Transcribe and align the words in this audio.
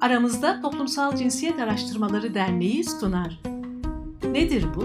Aramızda 0.00 0.60
Toplumsal 0.62 1.16
Cinsiyet 1.16 1.60
Araştırmaları 1.60 2.34
Derneği 2.34 2.84
sunar. 2.84 3.40
Nedir 4.32 4.66
bu? 4.76 4.84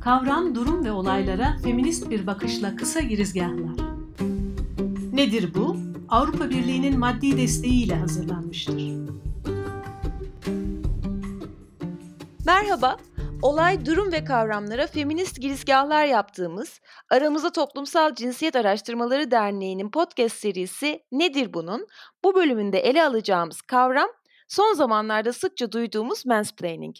Kavram, 0.00 0.54
durum 0.54 0.84
ve 0.84 0.92
olaylara 0.92 1.56
feminist 1.62 2.10
bir 2.10 2.26
bakışla 2.26 2.76
kısa 2.76 3.00
girizgahlar. 3.00 3.76
Nedir 5.12 5.54
bu? 5.54 5.76
Avrupa 6.08 6.50
Birliği'nin 6.50 6.98
maddi 6.98 7.36
desteğiyle 7.36 7.94
hazırlanmıştır. 7.94 8.92
Merhaba, 12.46 12.96
olay, 13.42 13.86
durum 13.86 14.12
ve 14.12 14.24
kavramlara 14.24 14.86
feminist 14.86 15.40
girizgahlar 15.40 16.04
yaptığımız 16.04 16.80
Aramızda 17.10 17.52
Toplumsal 17.52 18.14
Cinsiyet 18.14 18.56
Araştırmaları 18.56 19.30
Derneği'nin 19.30 19.90
podcast 19.90 20.36
serisi 20.36 21.02
Nedir 21.12 21.54
Bunun? 21.54 21.86
Bu 22.24 22.34
bölümünde 22.34 22.78
ele 22.78 23.04
alacağımız 23.04 23.62
kavram 23.62 24.08
son 24.48 24.74
zamanlarda 24.74 25.32
sıkça 25.32 25.72
duyduğumuz 25.72 26.26
mansplaining. 26.26 26.96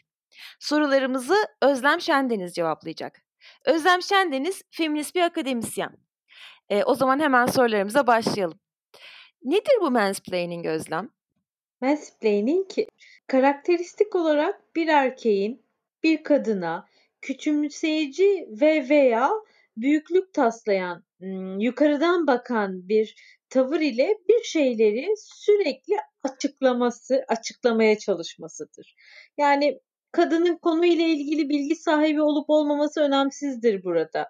Sorularımızı 0.60 1.34
Özlem 1.62 2.00
Şendeniz 2.00 2.54
cevaplayacak. 2.54 3.22
Özlem 3.64 4.02
Şendeniz 4.02 4.62
feminist 4.70 5.14
bir 5.14 5.22
akademisyen. 5.22 5.90
E, 6.68 6.84
o 6.84 6.94
zaman 6.94 7.20
hemen 7.20 7.46
sorularımıza 7.46 8.06
başlayalım. 8.06 8.58
Nedir 9.44 9.80
bu 9.80 9.90
mansplaining 9.90 10.66
Özlem? 10.66 11.10
Mansplaining 11.80 12.66
karakteristik 13.26 14.14
olarak 14.14 14.76
bir 14.76 14.88
erkeğin 14.88 15.67
bir 16.02 16.22
kadına 16.22 16.86
küçümseyici 17.20 18.48
ve 18.50 18.88
veya 18.88 19.30
büyüklük 19.76 20.34
taslayan, 20.34 21.04
yukarıdan 21.58 22.26
bakan 22.26 22.88
bir 22.88 23.14
tavır 23.48 23.80
ile 23.80 24.18
bir 24.28 24.44
şeyleri 24.44 25.14
sürekli 25.16 25.94
açıklaması, 26.22 27.24
açıklamaya 27.28 27.98
çalışmasıdır. 27.98 28.94
Yani 29.38 29.80
kadının 30.12 30.56
konuyla 30.56 31.04
ilgili 31.04 31.48
bilgi 31.48 31.76
sahibi 31.76 32.22
olup 32.22 32.50
olmaması 32.50 33.00
önemsizdir 33.00 33.84
burada. 33.84 34.28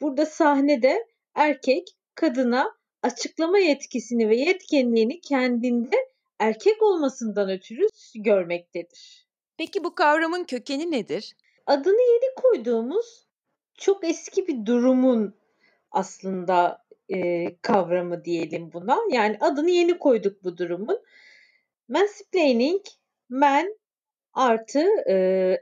Burada 0.00 0.26
sahnede 0.26 1.06
erkek 1.34 1.88
kadına 2.14 2.72
açıklama 3.02 3.58
yetkisini 3.58 4.28
ve 4.28 4.36
yetkinliğini 4.36 5.20
kendinde 5.20 5.96
erkek 6.38 6.82
olmasından 6.82 7.50
ötürü 7.50 7.86
görmektedir. 8.14 9.21
Peki 9.62 9.84
bu 9.84 9.94
kavramın 9.94 10.44
kökeni 10.44 10.90
nedir? 10.90 11.36
Adını 11.66 12.00
yeni 12.00 12.34
koyduğumuz 12.34 13.26
çok 13.78 14.04
eski 14.04 14.46
bir 14.46 14.66
durumun 14.66 15.34
aslında 15.90 16.84
e, 17.08 17.46
kavramı 17.56 18.24
diyelim 18.24 18.72
buna. 18.72 18.98
Yani 19.10 19.36
adını 19.40 19.70
yeni 19.70 19.98
koyduk 19.98 20.44
bu 20.44 20.58
durumun. 20.58 21.00
Mansplaining, 21.88 22.82
man 23.28 23.76
artı 24.32 24.86
e, 25.08 25.14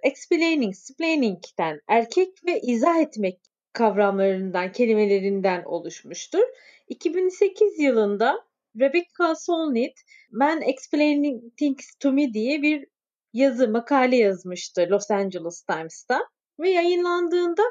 explaining, 0.03 0.75
splaining'den 0.75 1.81
erkek 1.89 2.45
ve 2.47 2.61
izah 2.61 3.01
etmek 3.01 3.41
kavramlarından, 3.73 4.73
kelimelerinden 4.73 5.65
oluşmuştur. 5.65 6.43
2008 6.89 7.79
yılında 7.79 8.45
Rebecca 8.81 9.35
Solnit, 9.35 10.01
Man 10.31 10.63
Explaining 10.63 11.57
Things 11.57 11.95
to 11.95 12.13
Me 12.13 12.35
diye 12.35 12.63
bir 12.63 12.87
yazı, 13.33 13.69
makale 13.69 14.17
yazmıştı 14.17 14.87
Los 14.91 15.11
Angeles 15.11 15.63
Times'ta. 15.63 16.21
Ve 16.61 16.71
yayınlandığında 16.71 17.63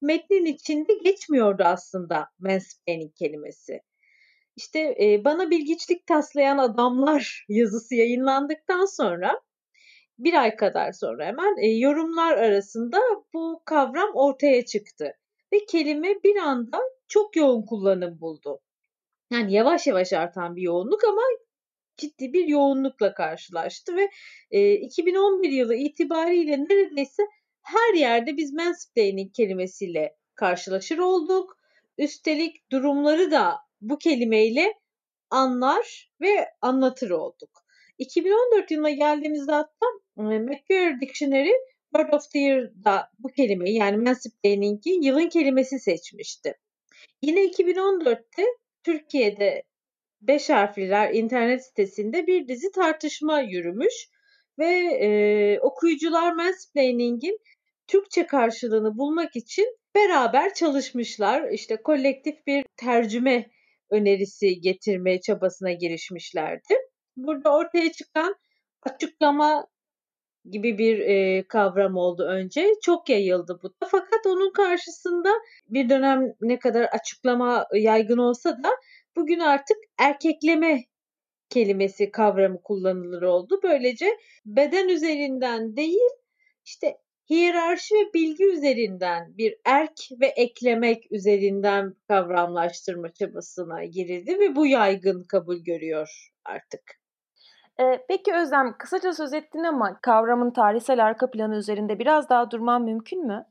metnin 0.00 0.44
içinde 0.44 0.94
geçmiyordu 0.94 1.62
aslında 1.66 2.28
mansplaining 2.38 3.14
kelimesi. 3.14 3.80
İşte 4.56 4.96
e, 5.00 5.24
bana 5.24 5.50
bilgiçlik 5.50 6.06
taslayan 6.06 6.58
adamlar 6.58 7.44
yazısı 7.48 7.94
yayınlandıktan 7.94 8.84
sonra 8.84 9.40
bir 10.18 10.34
ay 10.34 10.56
kadar 10.56 10.92
sonra 10.92 11.26
hemen 11.26 11.56
e, 11.62 11.66
yorumlar 11.66 12.38
arasında 12.38 12.98
bu 13.34 13.62
kavram 13.64 14.10
ortaya 14.14 14.64
çıktı. 14.64 15.12
Ve 15.52 15.64
kelime 15.66 16.14
bir 16.24 16.36
anda 16.36 16.80
çok 17.08 17.36
yoğun 17.36 17.62
kullanım 17.62 18.20
buldu. 18.20 18.60
Yani 19.32 19.52
yavaş 19.52 19.86
yavaş 19.86 20.12
artan 20.12 20.56
bir 20.56 20.62
yoğunluk 20.62 21.04
ama 21.04 21.22
ciddi 21.98 22.32
bir 22.32 22.46
yoğunlukla 22.46 23.14
karşılaştı 23.14 23.96
ve 23.96 24.10
e, 24.50 24.74
2011 24.74 25.50
yılı 25.50 25.74
itibariyle 25.74 26.58
neredeyse 26.58 27.22
her 27.62 27.94
yerde 27.94 28.36
biz 28.36 28.52
mansplaining 28.52 29.34
kelimesiyle 29.34 30.16
karşılaşır 30.34 30.98
olduk. 30.98 31.56
Üstelik 31.98 32.70
durumları 32.70 33.30
da 33.30 33.56
bu 33.80 33.98
kelimeyle 33.98 34.74
anlar 35.30 36.10
ve 36.20 36.48
anlatır 36.62 37.10
olduk. 37.10 37.66
2014 37.98 38.70
yılına 38.70 38.90
geldiğimizde 38.90 39.52
hatta 39.52 39.86
e, 40.18 40.22
Macquarie 40.22 41.00
Dictionary 41.00 41.52
Word 41.94 42.12
of 42.12 42.30
the 42.30 42.38
Year'da 42.38 43.10
bu 43.18 43.28
kelimeyi 43.28 43.76
yani 43.76 43.96
mansplaining'i 43.96 45.06
yılın 45.06 45.28
kelimesi 45.28 45.78
seçmişti. 45.78 46.54
Yine 47.22 47.40
2014'te 47.40 48.44
Türkiye'de 48.84 49.62
beş 50.20 50.50
harfliler 50.50 51.14
internet 51.14 51.64
sitesinde 51.64 52.26
bir 52.26 52.48
dizi 52.48 52.70
tartışma 52.70 53.40
yürümüş 53.40 54.08
ve 54.58 54.68
e, 55.00 55.60
okuyucular 55.60 56.32
mansplaining'in 56.32 57.38
Türkçe 57.86 58.26
karşılığını 58.26 58.98
bulmak 58.98 59.36
için 59.36 59.78
beraber 59.94 60.54
çalışmışlar. 60.54 61.50
İşte 61.50 61.76
kolektif 61.76 62.46
bir 62.46 62.64
tercüme 62.76 63.50
önerisi 63.90 64.60
getirmeye 64.60 65.20
çabasına 65.20 65.72
girişmişlerdi. 65.72 66.74
Burada 67.16 67.56
ortaya 67.56 67.92
çıkan 67.92 68.34
açıklama 68.82 69.66
gibi 70.50 70.78
bir 70.78 70.98
e, 70.98 71.42
kavram 71.48 71.96
oldu 71.96 72.22
önce. 72.22 72.72
Çok 72.82 73.08
yayıldı 73.08 73.60
bu. 73.62 73.74
Fakat 73.90 74.26
onun 74.26 74.52
karşısında 74.52 75.28
bir 75.68 75.88
dönem 75.88 76.32
ne 76.40 76.58
kadar 76.58 76.82
açıklama 76.84 77.66
yaygın 77.74 78.18
olsa 78.18 78.50
da 78.62 78.70
bugün 79.16 79.38
artık 79.38 79.76
erkekleme 79.98 80.84
kelimesi 81.48 82.10
kavramı 82.10 82.62
kullanılır 82.62 83.22
oldu. 83.22 83.60
Böylece 83.62 84.06
beden 84.46 84.88
üzerinden 84.88 85.76
değil 85.76 86.10
işte 86.64 86.96
hiyerarşi 87.30 87.94
ve 87.94 88.14
bilgi 88.14 88.44
üzerinden 88.44 89.38
bir 89.38 89.56
erk 89.64 90.00
ve 90.20 90.26
eklemek 90.26 91.12
üzerinden 91.12 91.94
kavramlaştırma 92.08 93.12
çabasına 93.12 93.84
girildi 93.84 94.38
ve 94.38 94.56
bu 94.56 94.66
yaygın 94.66 95.24
kabul 95.24 95.56
görüyor 95.56 96.32
artık. 96.44 96.82
Ee, 97.80 98.04
peki 98.08 98.34
Özlem, 98.34 98.78
kısaca 98.78 99.12
söz 99.12 99.32
ettin 99.32 99.64
ama 99.64 100.00
kavramın 100.02 100.50
tarihsel 100.50 101.04
arka 101.04 101.30
planı 101.30 101.56
üzerinde 101.56 101.98
biraz 101.98 102.28
daha 102.28 102.50
durman 102.50 102.82
mümkün 102.82 103.26
mü? 103.26 103.46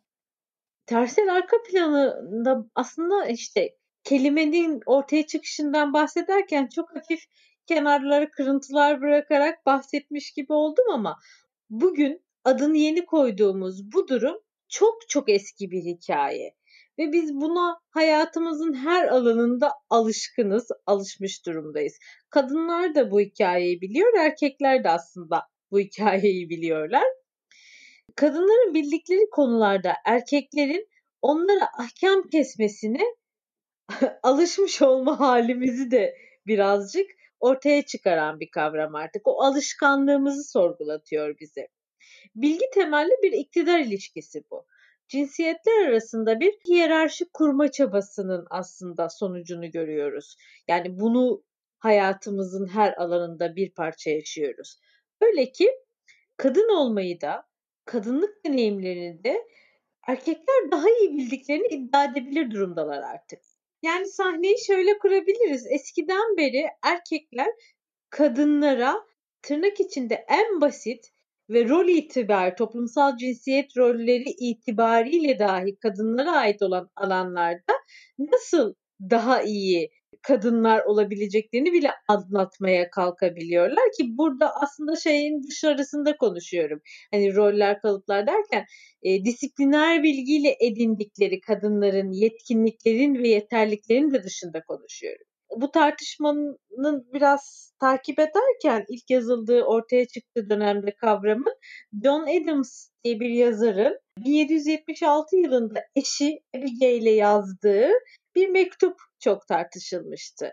Tarihsel 0.86 1.34
arka 1.34 1.58
planında 1.70 2.66
aslında 2.76 3.26
işte 3.26 3.76
kelimenin 4.06 4.82
ortaya 4.86 5.28
çıkışından 5.28 5.94
bahsederken 5.94 6.68
çok 6.68 6.96
hafif 6.96 7.20
kenarları 7.66 8.32
kırıntılar 8.32 9.02
bırakarak 9.02 9.66
bahsetmiş 9.66 10.32
gibi 10.32 10.54
oldum 10.54 10.86
ama 10.94 11.20
bugün 11.70 12.22
adını 12.44 12.78
yeni 12.78 13.06
koyduğumuz 13.06 13.92
bu 13.94 14.08
durum 14.08 14.38
çok 14.70 15.10
çok 15.10 15.30
eski 15.30 15.72
bir 15.72 15.84
hikaye. 15.84 16.56
Ve 17.00 17.12
biz 17.12 17.36
buna 17.36 17.80
hayatımızın 17.90 18.74
her 18.74 19.08
alanında 19.08 19.72
alışkınız, 19.90 20.68
alışmış 20.86 21.46
durumdayız. 21.46 21.94
Kadınlar 22.30 22.96
da 22.96 23.12
bu 23.12 23.20
hikayeyi 23.20 23.82
biliyor, 23.82 24.14
erkekler 24.18 24.84
de 24.84 24.90
aslında 24.90 25.44
bu 25.72 25.80
hikayeyi 25.80 26.50
biliyorlar. 26.50 27.04
Kadınların 28.16 28.74
bildikleri 28.74 29.30
konularda 29.32 29.94
erkeklerin 30.06 30.88
onlara 31.22 31.70
ahkam 31.80 32.30
kesmesine 32.32 33.02
alışmış 34.24 34.82
olma 34.82 35.20
halimizi 35.20 35.92
de 35.92 36.18
birazcık 36.48 37.12
ortaya 37.40 37.86
çıkaran 37.86 38.40
bir 38.40 38.52
kavram 38.52 38.96
artık. 38.96 39.28
O 39.28 39.44
alışkanlığımızı 39.44 40.52
sorgulatıyor 40.52 41.40
bize. 41.40 41.68
Bilgi 42.36 42.66
temelli 42.74 43.12
bir 43.24 43.32
iktidar 43.32 43.80
ilişkisi 43.80 44.44
bu. 44.52 44.66
Cinsiyetler 45.08 45.88
arasında 45.88 46.40
bir 46.40 46.54
hiyerarşi 46.68 47.26
kurma 47.34 47.72
çabasının 47.72 48.48
aslında 48.50 49.10
sonucunu 49.10 49.72
görüyoruz. 49.72 50.36
Yani 50.68 51.00
bunu 51.00 51.44
hayatımızın 51.80 52.68
her 52.68 52.94
alanında 52.94 53.56
bir 53.56 53.74
parça 53.74 54.10
yaşıyoruz. 54.10 54.80
Öyle 55.22 55.52
ki 55.52 55.72
kadın 56.38 56.76
olmayı 56.76 57.22
da 57.22 57.44
kadınlık 57.86 58.46
deneyimlerini 58.46 59.24
de 59.24 59.48
erkekler 60.08 60.72
daha 60.72 60.90
iyi 60.90 61.18
bildiklerini 61.18 61.68
iddia 61.68 62.06
edebilir 62.06 62.52
durumdalar 62.52 63.04
artık. 63.04 63.55
Yani 63.86 64.08
sahneyi 64.08 64.56
şöyle 64.68 64.98
kurabiliriz. 64.98 65.68
Eskiden 65.72 66.38
beri 66.38 66.66
erkekler 66.84 67.48
kadınlara 68.10 68.96
tırnak 69.42 69.80
içinde 69.80 70.26
en 70.30 70.62
basit 70.62 71.12
ve 71.50 71.70
rol 71.70 71.88
itibar, 71.88 72.56
toplumsal 72.58 73.18
cinsiyet 73.18 73.78
rolleri 73.78 74.30
itibariyle 74.40 75.40
dahi 75.40 75.76
kadınlara 75.80 76.32
ait 76.32 76.62
olan 76.62 76.90
alanlarda 76.96 77.74
nasıl 78.20 78.74
daha 79.02 79.42
iyi 79.42 79.92
kadınlar 80.28 80.86
olabileceklerini 80.86 81.74
bile 81.74 81.92
anlatmaya 82.08 82.90
kalkabiliyorlar 82.90 83.86
ki 83.98 84.18
burada 84.18 84.52
aslında 84.62 84.96
şeyin 84.96 85.44
dışarısında 85.44 86.18
konuşuyorum. 86.18 86.82
Hani 87.14 87.36
roller 87.36 87.82
kalıplar 87.82 88.28
derken 88.28 88.66
e, 89.04 89.26
disipliner 89.26 90.04
bilgiyle 90.04 90.56
edindikleri 90.60 91.40
kadınların 91.40 92.12
yetkinliklerin 92.12 93.16
ve 93.16 93.28
yeterliklerin 93.28 94.14
de 94.14 94.24
dışında 94.24 94.64
konuşuyorum. 94.64 95.26
Bu 95.58 95.72
tartışmanın 95.72 96.58
biraz 97.14 97.72
takip 97.80 98.20
ederken 98.20 98.86
ilk 98.90 99.10
yazıldığı 99.10 99.64
ortaya 99.64 100.08
çıktığı 100.08 100.50
dönemde 100.50 100.96
kavramın 100.96 101.56
John 102.04 102.22
Adams 102.22 102.90
diye 103.04 103.20
bir 103.20 103.30
yazarın 103.30 104.00
1776 104.18 105.36
yılında 105.36 105.80
eşi 105.96 106.40
Abigail'e 106.56 107.12
yazdığı 107.12 107.90
bir 108.36 108.50
mektup 108.50 108.96
çok 109.26 109.48
tartışılmıştı. 109.48 110.52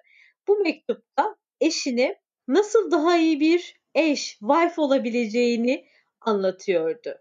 Bu 0.48 0.58
mektupta 0.58 1.36
eşine 1.60 2.16
nasıl 2.48 2.90
daha 2.90 3.18
iyi 3.18 3.40
bir 3.40 3.80
eş, 3.94 4.38
wife 4.38 4.80
olabileceğini 4.80 5.86
anlatıyordu 6.20 7.14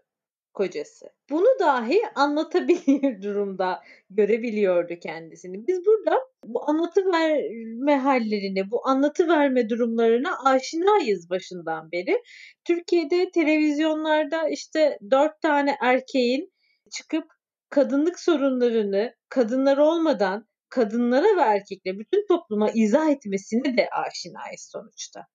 kocası. 0.54 1.06
Bunu 1.30 1.58
dahi 1.60 2.02
anlatabilir 2.14 3.22
durumda 3.22 3.80
görebiliyordu 4.10 4.94
kendisini. 5.02 5.66
Biz 5.66 5.86
burada 5.86 6.18
bu 6.44 6.70
anlatı 6.70 7.04
verme 7.12 7.96
hallerine, 7.96 8.70
bu 8.70 8.88
anlatı 8.88 9.28
verme 9.28 9.68
durumlarına 9.68 10.44
aşinayız 10.44 11.30
başından 11.30 11.92
beri. 11.92 12.22
Türkiye'de 12.64 13.30
televizyonlarda 13.30 14.48
işte 14.48 14.98
dört 15.10 15.42
tane 15.42 15.76
erkeğin 15.80 16.52
çıkıp 16.92 17.24
kadınlık 17.70 18.20
sorunlarını 18.20 19.14
kadınlar 19.28 19.78
olmadan 19.78 20.46
kadınlara 20.72 21.36
ve 21.36 21.40
erkeklere 21.40 21.98
bütün 21.98 22.26
topluma 22.26 22.70
izah 22.70 23.10
etmesine 23.10 23.76
de 23.76 23.88
aşinayız 23.90 24.68
sonuçta. 24.72 25.26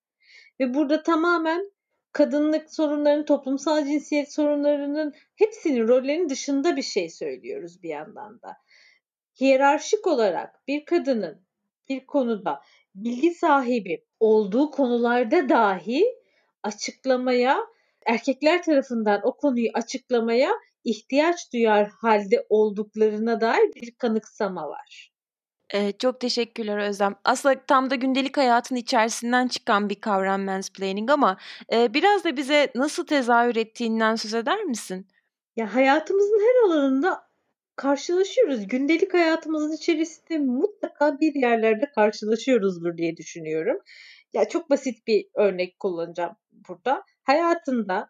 Ve 0.59 0.73
burada 0.73 1.03
tamamen 1.03 1.71
kadınlık 2.11 2.73
sorunlarının, 2.73 3.25
toplumsal 3.25 3.85
cinsiyet 3.85 4.33
sorunlarının 4.33 5.13
hepsinin 5.35 5.87
rollerinin 5.87 6.29
dışında 6.29 6.77
bir 6.77 6.81
şey 6.81 7.09
söylüyoruz 7.09 7.83
bir 7.83 7.89
yandan 7.89 8.41
da. 8.41 8.57
Hiyerarşik 9.39 10.07
olarak 10.07 10.67
bir 10.67 10.85
kadının 10.85 11.45
bir 11.89 12.05
konuda 12.05 12.61
bilgi 12.95 13.33
sahibi 13.33 14.05
olduğu 14.19 14.71
konularda 14.71 15.49
dahi 15.49 16.05
açıklamaya, 16.63 17.57
erkekler 18.05 18.63
tarafından 18.63 19.21
o 19.23 19.37
konuyu 19.37 19.69
açıklamaya 19.73 20.51
ihtiyaç 20.83 21.53
duyar 21.53 21.89
halde 21.89 22.45
olduklarına 22.49 23.41
dair 23.41 23.75
bir 23.75 23.91
kanıksama 23.91 24.69
var. 24.69 25.16
Eee, 25.73 25.93
çok 25.99 26.19
teşekkürler 26.19 26.77
Özlem. 26.77 27.15
Aslında 27.23 27.65
tam 27.67 27.89
da 27.89 27.95
gündelik 27.95 28.37
hayatın 28.37 28.75
içerisinden 28.75 29.47
çıkan 29.47 29.89
bir 29.89 29.95
kavram 30.01 30.41
mansplaining 30.43 31.11
ama, 31.11 31.37
eee, 31.71 31.89
biraz 31.93 32.23
da 32.23 32.37
bize 32.37 32.71
nasıl 32.75 33.05
tezahür 33.05 33.55
ettiğinden 33.55 34.15
söz 34.15 34.33
eder 34.33 34.63
misin? 34.63 35.07
Ya, 35.55 35.75
hayatımızın 35.75 36.39
her 36.39 36.67
alanında 36.69 37.21
karşılaşıyoruz. 37.75 38.67
Gündelik 38.67 39.13
hayatımızın 39.13 39.71
içerisinde 39.71 40.37
mutlaka 40.37 41.19
bir 41.19 41.35
yerlerde 41.35 41.91
karşılaşıyoruzdur 41.95 42.97
diye 42.97 43.17
düşünüyorum. 43.17 43.77
Ya, 44.33 44.49
çok 44.49 44.69
basit 44.69 45.07
bir 45.07 45.27
örnek 45.35 45.79
kullanacağım 45.79 46.35
burada. 46.51 47.03
Hayatında 47.23 48.09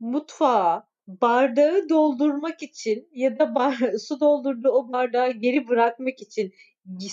mutfağa 0.00 0.88
bardağı 1.06 1.88
doldurmak 1.88 2.62
için 2.62 3.08
ya 3.12 3.38
da 3.38 3.54
bar 3.54 3.76
su 4.08 4.20
doldurduğu 4.20 4.68
o 4.70 4.92
bardağı 4.92 5.30
geri 5.32 5.68
bırakmak 5.68 6.22
için 6.22 6.52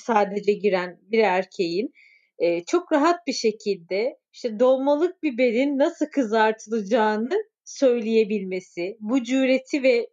sadece 0.03 0.53
giren 0.53 0.99
bir 1.01 1.19
erkeğin 1.19 1.93
e, 2.37 2.63
çok 2.63 2.91
rahat 2.91 3.27
bir 3.27 3.33
şekilde 3.33 4.17
işte 4.33 4.59
dolmalık 4.59 5.23
biberin 5.23 5.77
nasıl 5.77 6.05
kızartılacağını 6.05 7.35
söyleyebilmesi, 7.65 8.97
bu 8.99 9.23
cüreti 9.23 9.83
ve 9.83 10.09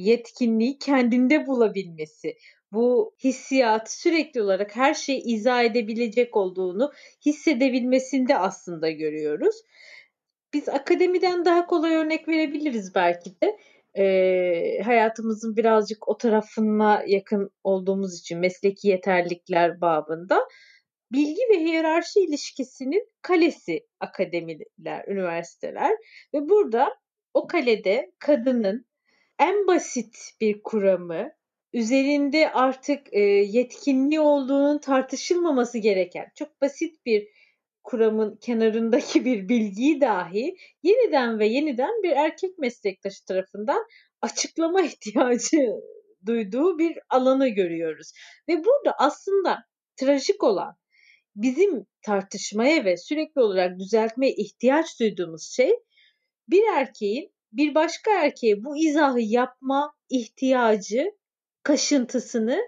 yetkinliği 0.00 0.78
kendinde 0.78 1.46
bulabilmesi, 1.46 2.36
bu 2.72 3.14
hissiyatı 3.24 4.00
sürekli 4.00 4.42
olarak 4.42 4.76
her 4.76 4.94
şeyi 4.94 5.22
izah 5.22 5.64
edebilecek 5.64 6.36
olduğunu 6.36 6.92
hissedebilmesinde 7.26 8.36
aslında 8.36 8.90
görüyoruz. 8.90 9.56
Biz 10.52 10.68
akademiden 10.68 11.44
daha 11.44 11.66
kolay 11.66 11.94
örnek 11.94 12.28
verebiliriz 12.28 12.94
belki 12.94 13.30
de 13.40 13.58
e, 13.98 14.82
hayatımızın 14.84 15.56
birazcık 15.56 16.08
o 16.08 16.16
tarafına 16.16 17.02
yakın 17.06 17.50
olduğumuz 17.64 18.20
için 18.20 18.38
mesleki 18.38 18.88
yeterlikler 18.88 19.80
babında 19.80 20.48
bilgi 21.12 21.42
ve 21.50 21.58
hiyerarşi 21.60 22.20
ilişkisinin 22.20 23.08
kalesi 23.22 23.86
akademiler, 24.00 25.04
üniversiteler 25.08 25.92
ve 26.34 26.48
burada 26.48 26.96
o 27.34 27.46
kalede 27.46 28.12
kadının 28.18 28.86
en 29.38 29.66
basit 29.66 30.16
bir 30.40 30.62
kuramı, 30.62 31.30
üzerinde 31.72 32.50
artık 32.52 33.14
e, 33.14 33.20
yetkinliği 33.20 34.20
olduğunun 34.20 34.78
tartışılmaması 34.78 35.78
gereken 35.78 36.26
çok 36.34 36.60
basit 36.60 37.06
bir 37.06 37.28
kuramın 37.82 38.36
kenarındaki 38.36 39.24
bir 39.24 39.48
bilgiyi 39.48 40.00
dahi 40.00 40.56
yeniden 40.82 41.38
ve 41.38 41.46
yeniden 41.46 42.02
bir 42.02 42.10
erkek 42.10 42.58
meslektaşı 42.58 43.24
tarafından 43.24 43.86
açıklama 44.22 44.82
ihtiyacı 44.86 45.66
duyduğu 46.26 46.78
bir 46.78 46.98
alanı 47.08 47.48
görüyoruz. 47.48 48.12
Ve 48.48 48.64
burada 48.64 48.94
aslında 48.98 49.58
trajik 49.96 50.42
olan 50.42 50.76
bizim 51.36 51.86
tartışmaya 52.02 52.84
ve 52.84 52.96
sürekli 52.96 53.40
olarak 53.40 53.78
düzeltmeye 53.78 54.32
ihtiyaç 54.32 55.00
duyduğumuz 55.00 55.52
şey 55.52 55.72
bir 56.48 56.62
erkeğin 56.76 57.32
bir 57.52 57.74
başka 57.74 58.24
erkeğe 58.24 58.64
bu 58.64 58.76
izahı 58.76 59.20
yapma 59.20 59.94
ihtiyacı, 60.08 61.12
kaşıntısını 61.62 62.60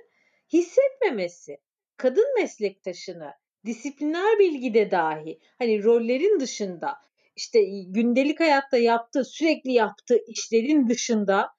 hissetmemesi. 0.53 1.59
Kadın 1.97 2.35
meslektaşını 2.35 3.32
disipliner 3.67 4.38
bilgide 4.38 4.91
dahi 4.91 5.38
hani 5.59 5.85
rollerin 5.85 6.41
dışında 6.41 6.94
işte 7.37 7.64
gündelik 7.87 8.41
hayatta 8.41 8.79
yaptığı 8.79 9.25
sürekli 9.25 9.73
yaptığı 9.73 10.19
işlerin 10.26 10.88
dışında 10.88 11.50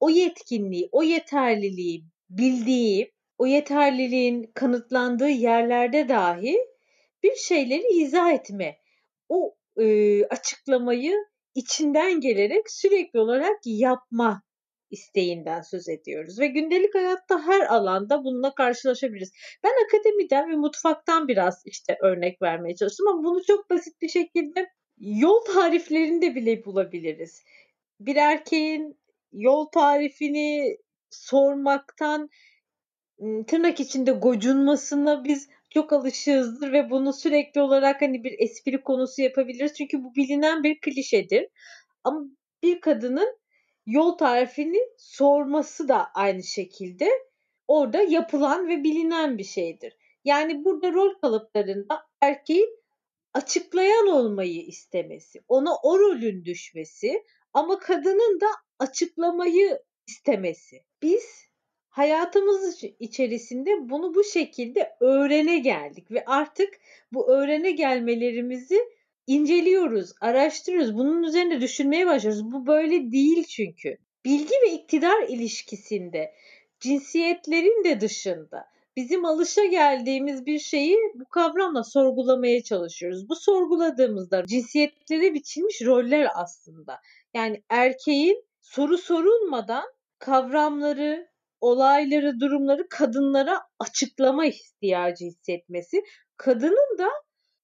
o 0.00 0.10
yetkinliği, 0.10 0.88
o 0.92 1.02
yeterliliği 1.02 2.04
bildiği, 2.30 3.12
o 3.38 3.46
yeterliliğin 3.46 4.50
kanıtlandığı 4.54 5.28
yerlerde 5.28 6.08
dahi 6.08 6.58
bir 7.22 7.36
şeyleri 7.36 8.02
izah 8.02 8.32
etme, 8.32 8.78
o 9.28 9.54
e, 9.76 10.24
açıklamayı 10.24 11.14
içinden 11.54 12.20
gelerek 12.20 12.70
sürekli 12.70 13.20
olarak 13.20 13.56
yapma 13.64 14.42
isteğinden 14.90 15.60
söz 15.60 15.88
ediyoruz 15.88 16.38
ve 16.38 16.46
gündelik 16.46 16.94
hayatta 16.94 17.46
her 17.46 17.60
alanda 17.60 18.24
bununla 18.24 18.54
karşılaşabiliriz. 18.54 19.32
Ben 19.64 19.72
akademiden 19.86 20.50
ve 20.50 20.56
mutfaktan 20.56 21.28
biraz 21.28 21.62
işte 21.66 21.98
örnek 22.02 22.42
vermeye 22.42 22.76
çalıştım 22.76 23.08
ama 23.08 23.24
bunu 23.24 23.44
çok 23.44 23.70
basit 23.70 24.02
bir 24.02 24.08
şekilde 24.08 24.70
yol 24.98 25.44
tariflerinde 25.44 26.34
bile 26.34 26.64
bulabiliriz. 26.64 27.42
Bir 28.00 28.16
erkeğin 28.16 29.00
yol 29.32 29.64
tarifini 29.64 30.76
sormaktan 31.10 32.30
tırnak 33.46 33.80
içinde 33.80 34.12
gocunmasına 34.12 35.24
biz 35.24 35.48
çok 35.70 35.92
alışığızdır 35.92 36.72
ve 36.72 36.90
bunu 36.90 37.12
sürekli 37.12 37.60
olarak 37.60 38.02
hani 38.02 38.24
bir 38.24 38.34
espri 38.38 38.82
konusu 38.82 39.22
yapabiliriz. 39.22 39.74
Çünkü 39.74 40.04
bu 40.04 40.14
bilinen 40.14 40.62
bir 40.62 40.80
klişedir. 40.80 41.48
Ama 42.04 42.20
bir 42.62 42.80
kadının 42.80 43.38
yol 43.86 44.12
tarifini 44.12 44.80
sorması 44.98 45.88
da 45.88 46.10
aynı 46.14 46.42
şekilde 46.42 47.10
orada 47.68 48.02
yapılan 48.02 48.68
ve 48.68 48.84
bilinen 48.84 49.38
bir 49.38 49.44
şeydir. 49.44 49.96
Yani 50.24 50.64
burada 50.64 50.92
rol 50.92 51.14
kalıplarında 51.14 52.06
erkeğin 52.20 52.80
açıklayan 53.34 54.06
olmayı 54.06 54.62
istemesi, 54.66 55.40
ona 55.48 55.76
o 55.82 55.98
rolün 55.98 56.44
düşmesi 56.44 57.24
ama 57.52 57.78
kadının 57.78 58.40
da 58.40 58.46
açıklamayı 58.78 59.82
istemesi. 60.06 60.84
Biz 61.02 61.46
hayatımız 61.88 62.84
içerisinde 62.98 63.70
bunu 63.90 64.14
bu 64.14 64.24
şekilde 64.24 64.96
öğrene 65.00 65.58
geldik 65.58 66.10
ve 66.10 66.24
artık 66.24 66.80
bu 67.12 67.30
öğrene 67.30 67.70
gelmelerimizi 67.70 68.80
inceliyoruz, 69.26 70.12
araştırıyoruz. 70.20 70.94
Bunun 70.94 71.22
üzerinde 71.22 71.60
düşünmeye 71.60 72.06
başlıyoruz. 72.06 72.52
Bu 72.52 72.66
böyle 72.66 73.12
değil 73.12 73.44
çünkü. 73.44 73.96
Bilgi 74.24 74.54
ve 74.64 74.72
iktidar 74.72 75.22
ilişkisinde 75.28 76.34
cinsiyetlerin 76.80 77.84
de 77.84 78.00
dışında 78.00 78.64
bizim 78.96 79.24
alışa 79.24 79.64
geldiğimiz 79.64 80.46
bir 80.46 80.58
şeyi 80.58 80.96
bu 81.14 81.24
kavramla 81.28 81.84
sorgulamaya 81.84 82.62
çalışıyoruz. 82.62 83.28
Bu 83.28 83.36
sorguladığımızda 83.36 84.46
cinsiyetlere 84.46 85.34
biçilmiş 85.34 85.82
roller 85.82 86.28
aslında. 86.34 87.00
Yani 87.34 87.62
erkeğin 87.68 88.44
soru 88.60 88.98
sorulmadan 88.98 89.84
kavramları, 90.18 91.28
olayları, 91.60 92.40
durumları 92.40 92.88
kadınlara 92.88 93.60
açıklama 93.78 94.46
ihtiyacı 94.46 95.24
hissetmesi, 95.24 96.02
kadının 96.36 96.98
da 96.98 97.08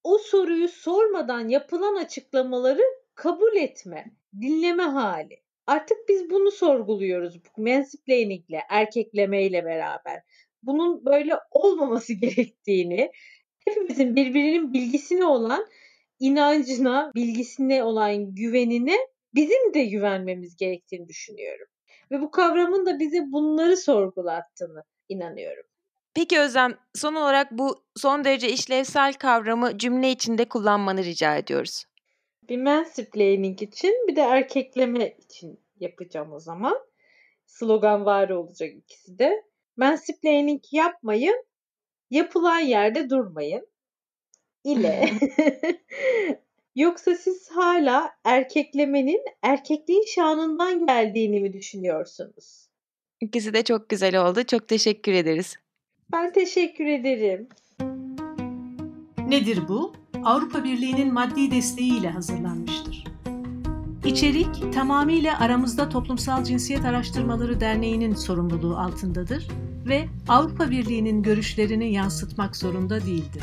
o 0.07 0.19
soruyu 0.19 0.69
sormadan 0.69 1.49
yapılan 1.49 1.97
açıklamaları 1.97 2.83
kabul 3.15 3.57
etme, 3.57 4.05
dinleme 4.41 4.83
hali. 4.83 5.43
Artık 5.67 5.99
biz 6.09 6.31
bunu 6.31 6.51
sorguluyoruz 6.51 7.41
bu 7.45 7.63
mansplainingle, 7.63 8.63
erkeklemeyle 8.69 9.65
beraber. 9.65 10.23
Bunun 10.63 11.05
böyle 11.05 11.35
olmaması 11.51 12.13
gerektiğini, 12.21 13.11
hepimizin 13.65 14.17
birbirinin 14.17 14.73
bilgisine 14.73 15.25
olan 15.25 15.67
inancına, 16.21 17.13
bilgisine 17.15 17.85
olan 17.85 18.35
güvenine 18.35 18.97
bizim 19.35 19.75
de 19.75 19.85
güvenmemiz 19.85 20.57
gerektiğini 20.57 21.09
düşünüyorum. 21.09 21.67
Ve 22.11 22.21
bu 22.21 22.31
kavramın 22.31 22.87
da 22.87 22.99
bize 22.99 23.33
bunları 23.33 23.77
sorgulattığını 23.77 24.83
inanıyorum. 25.09 25.67
Peki 26.17 26.41
Özlem, 26.41 26.79
son 26.95 27.15
olarak 27.15 27.53
bu 27.53 27.85
son 27.97 28.25
derece 28.25 28.49
işlevsel 28.49 29.15
kavramı 29.15 29.79
cümle 29.79 30.11
içinde 30.11 30.45
kullanmanı 30.49 31.05
rica 31.05 31.37
ediyoruz. 31.37 31.85
Bir 32.49 32.59
mansplaining 32.59 33.63
için 33.63 34.07
bir 34.09 34.17
de 34.17 34.21
erkekleme 34.21 35.17
için 35.25 35.61
yapacağım 35.81 36.33
o 36.33 36.41
zaman. 36.41 36.79
Slogan 37.47 38.05
var 38.05 38.31
olacak 38.31 38.75
ikisi 38.75 39.19
de. 39.19 39.45
Mansplaining 39.77 40.63
yapmayın, 40.73 41.45
yapılan 42.11 42.59
yerde 42.59 43.11
durmayın. 43.11 43.69
ile 44.65 45.11
yoksa 46.75 47.15
siz 47.15 47.51
hala 47.51 48.11
erkeklemenin 48.25 49.25
erkekliğin 49.43 50.05
şanından 50.15 50.87
geldiğini 50.87 51.41
mi 51.41 51.53
düşünüyorsunuz? 51.53 52.69
İkisi 53.21 53.55
de 53.55 53.65
çok 53.65 53.89
güzel 53.89 54.29
oldu. 54.29 54.43
Çok 54.45 54.69
teşekkür 54.69 55.13
ederiz. 55.13 55.57
Ben 56.13 56.33
teşekkür 56.33 56.87
ederim. 56.87 57.49
Nedir 59.29 59.69
bu? 59.69 59.93
Avrupa 60.25 60.65
Birliği'nin 60.65 61.15
maddi 61.15 61.51
desteğiyle 61.51 62.11
hazırlanmıştır. 62.11 63.05
İçerik 64.05 64.73
tamamıyla 64.75 65.41
Aramızda 65.41 65.89
Toplumsal 65.89 66.45
Cinsiyet 66.45 66.85
Araştırmaları 66.85 67.61
Derneği'nin 67.61 68.15
sorumluluğu 68.15 68.77
altındadır 68.77 69.49
ve 69.87 70.05
Avrupa 70.29 70.71
Birliği'nin 70.71 71.23
görüşlerini 71.23 71.93
yansıtmak 71.93 72.57
zorunda 72.57 73.01
değildir. 73.01 73.43